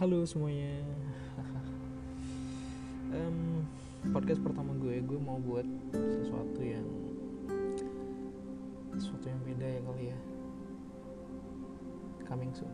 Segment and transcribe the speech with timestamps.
[0.00, 0.80] Halo semuanya.
[3.12, 3.68] Um,
[4.16, 6.88] Podcast pertama gue Gue mau buat sesuatu yang
[8.96, 10.18] Sesuatu yang beda ya kali ya.
[12.24, 12.72] Coming soon.